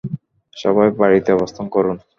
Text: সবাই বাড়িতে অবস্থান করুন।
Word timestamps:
সবাই 0.53 0.87
বাড়িতে 0.99 1.29
অবস্থান 1.37 1.65
করুন। 1.69 1.97